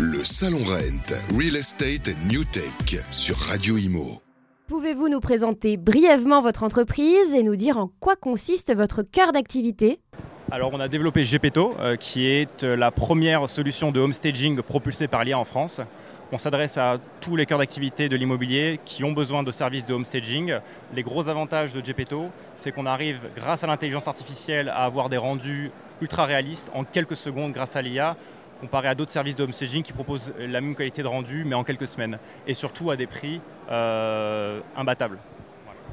[0.00, 4.22] Le Salon Rent, Real Estate New Tech sur Radio Imo.
[4.68, 9.98] Pouvez-vous nous présenter brièvement votre entreprise et nous dire en quoi consiste votre cœur d'activité?
[10.52, 15.08] Alors on a développé Gepetto, euh, qui est euh, la première solution de homestaging propulsée
[15.08, 15.80] par l'IA en France.
[16.30, 19.94] On s'adresse à tous les cœurs d'activité de l'immobilier qui ont besoin de services de
[19.94, 20.58] homestaging.
[20.94, 25.16] Les gros avantages de Gepetto, c'est qu'on arrive, grâce à l'intelligence artificielle, à avoir des
[25.16, 28.16] rendus ultra réalistes en quelques secondes grâce à l'IA,
[28.60, 31.64] comparé à d'autres services de homestaging qui proposent la même qualité de rendu, mais en
[31.64, 32.18] quelques semaines.
[32.46, 35.18] Et surtout à des prix euh, imbattables.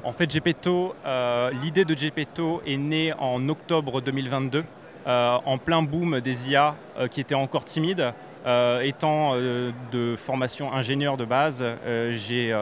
[0.04, 4.64] En fait, Gepetto, euh, l'idée de Gepetto est née en octobre 2022,
[5.06, 6.76] euh, en plein boom des IA
[7.10, 8.12] qui étaient encore timides.
[8.82, 9.34] étant
[9.92, 11.64] de formation ingénieur de base,
[12.10, 12.54] j'ai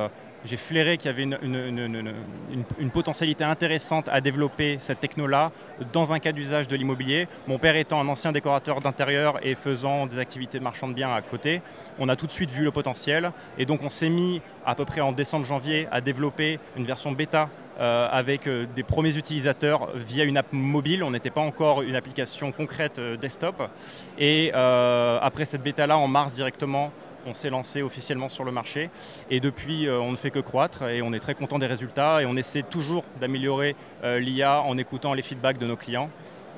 [0.45, 5.51] j'ai flairé qu'il y avait une, potentialité intéressante à développer cette techno-là
[5.93, 7.29] dans un cas d'usage de l'immobilier.
[7.49, 11.13] Mon père étant un ancien décorateur d'intérieur et faisant des activités de marchand de biens
[11.13, 11.63] à côté,
[11.99, 14.85] on a tout de suite vu le potentiel et donc on s'est mis à peu
[14.85, 17.49] près en décembre janvier à développer une version bêta
[17.81, 21.03] euh, avec euh, des premiers utilisateurs via une app mobile.
[21.03, 23.69] On n'était pas encore une application concrète euh, desktop.
[24.17, 26.93] Et après cette bêta-là, en mars directement,
[27.27, 28.91] on s'est lancé officiellement sur le marché.
[29.31, 32.23] Et depuis, euh, on ne fait que croître et on est très content des résultats
[32.23, 36.11] et on essaie toujours d'améliorer euh, l'IA en écoutant les feedbacks de nos clients.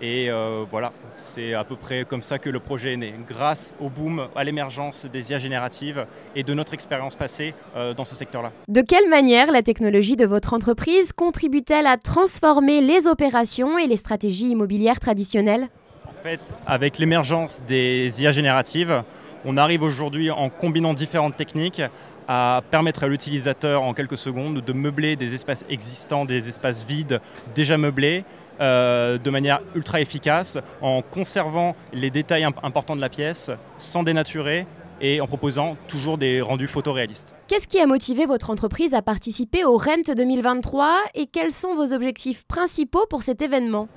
[0.03, 3.75] Et euh, voilà, c'est à peu près comme ça que le projet est né, grâce
[3.81, 7.55] au boom, à l'émergence des IA génératives et de notre expérience passée
[7.97, 8.53] dans ce secteur-là.
[8.69, 13.97] De quelle manière la technologie de votre entreprise contribue-t-elle à transformer les opérations et les
[13.97, 15.69] stratégies immobilières traditionnelles?
[16.07, 19.03] En fait, avec l'émergence des IA génératives,
[19.45, 21.83] on arrive aujourd'hui en combinant différentes techniques
[22.29, 27.21] à permettre à l'utilisateur en quelques secondes de meubler des espaces existants, des espaces vides
[27.55, 28.25] déjà meublés,
[28.61, 34.67] euh, de manière ultra efficace, en conservant les détails importants de la pièce, sans dénaturer
[35.01, 37.35] et en proposant toujours des rendus photoréalistes.
[37.49, 41.93] Qu'est-ce qui a motivé votre entreprise à participer au RENT 2023 et quels sont vos
[41.93, 43.89] objectifs principaux pour cet événement?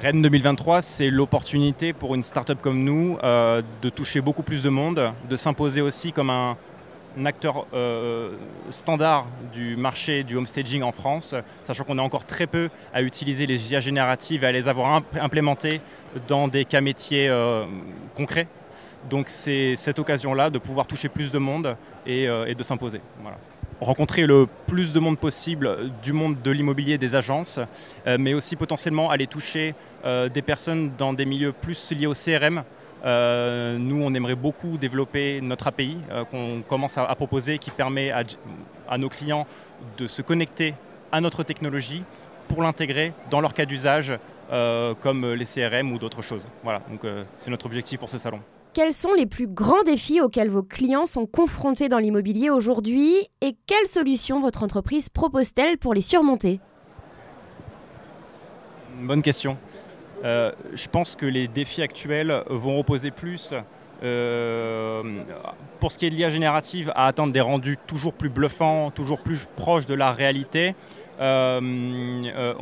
[0.00, 4.68] Rennes 2023, c'est l'opportunité pour une start-up comme nous euh, de toucher beaucoup plus de
[4.68, 6.56] monde, de s'imposer aussi comme un,
[7.24, 8.36] acteur euh,
[8.70, 13.44] standard du marché du homestaging en France, sachant qu'on est encore très peu à utiliser
[13.44, 15.80] les IA génératives et à les avoir implémentées
[16.28, 17.64] dans des cas métiers euh,
[18.14, 18.46] concrets.
[19.10, 21.76] Donc c'est cette occasion-là de pouvoir toucher plus de monde
[22.06, 23.00] et, de s'imposer.
[23.80, 27.60] Rencontrer le plus de monde possible du monde de l'immobilier, des agences,
[28.06, 29.74] euh, mais aussi potentiellement aller toucher
[30.04, 32.62] euh, des personnes dans des milieux plus liés au CRM.
[33.04, 35.98] Euh, nous, on aimerait beaucoup développer notre API
[36.30, 38.24] qu'on commence à, proposer, qui permet à,
[38.88, 39.46] à, nos clients
[39.96, 40.74] de se connecter
[41.12, 42.02] à notre technologie
[42.48, 44.18] pour l'intégrer dans leur cas d'usage,
[44.48, 46.48] comme les CRM ou d'autres choses.
[46.64, 47.02] Voilà, donc
[47.36, 48.40] c'est notre objectif pour ce salon.
[48.74, 53.56] Quels sont les plus grands défis auxquels vos clients sont confrontés dans l'immobilier aujourd'hui et
[53.66, 56.60] quelles solutions votre entreprise propose-t-elle pour les surmonter?
[59.00, 59.56] Bonne question.
[60.24, 63.54] Euh, je pense que les défis actuels vont reposer plus
[64.02, 65.02] euh,
[65.80, 69.20] pour ce qui est de l'IA générative, à atteindre des rendus toujours plus bluffants, toujours
[69.20, 70.74] plus proches de la réalité.
[71.20, 72.54] Euh, euh,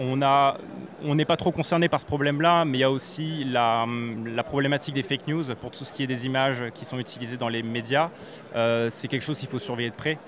[1.05, 3.87] on n'est pas trop concerné par ce problème-là, mais il y a aussi la,
[4.45, 7.49] problématique des fake news pour tout ce qui est des images qui sont utilisées dans
[7.51, 8.11] les médias.
[8.55, 10.19] C'est quelque chose qu'il faut surveiller de près.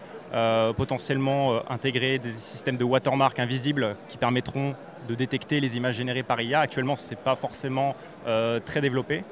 [0.76, 4.74] potentiellement intégrer des systèmes de watermark invisibles qui permettront
[5.08, 6.60] de détecter les images générées par IA.
[6.60, 7.94] Actuellement, ce n'est pas forcément
[8.64, 9.24] très développé.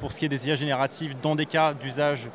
[0.00, 2.28] pour ce qui est des IA génératives, dans des cas d'usage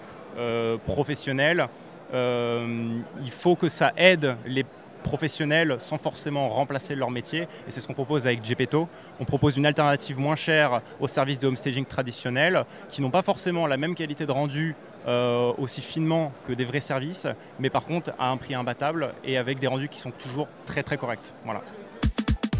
[0.86, 1.68] professionnel,
[2.14, 4.66] il faut que ça aide les
[5.08, 7.44] professionnels sans forcément remplacer leur métier.
[7.68, 8.88] Et c'est ce qu'on propose avec Gepetto.
[9.20, 13.68] On propose une alternative moins chère aux services de homestaging traditionnels qui n'ont pas forcément
[13.68, 14.76] la même qualité de rendu
[15.08, 17.28] euh, aussi finement que des vrais services,
[17.60, 20.84] mais par contre à un prix imbattable et avec des rendus qui sont toujours très
[20.84, 21.34] très corrects.
[21.46, 21.62] Voilà.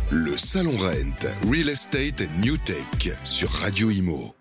[0.10, 4.37] Le Salon Rent, Real Estate New Tech sur Radio Imo.